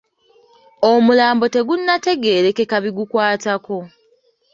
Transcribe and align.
Omulambo 0.91 1.45
tegunnategeerekeka 1.53 2.75
bigukwatako. 2.85 3.77